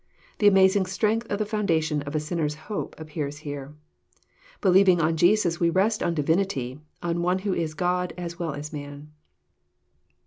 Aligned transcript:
The 0.39 0.47
amazing 0.47 0.87
strength 0.87 1.29
of 1.29 1.37
the 1.37 1.45
foun 1.45 1.67
dation 1.67 2.01
of 2.07 2.15
a 2.15 2.19
sinner's 2.19 2.55
hope 2.55 2.95
appears 2.97 3.37
here. 3.45 3.75
Believing 4.59 4.99
on 4.99 5.15
Jesus 5.15 5.59
we 5.59 5.69
rest 5.69 6.01
on 6.01 6.15
divinity, 6.15 6.79
on 7.03 7.21
One 7.21 7.37
who 7.37 7.53
is 7.53 7.75
God 7.75 8.11
as 8.17 8.39
well 8.39 8.53
as 8.55 8.73
man. 8.73 9.11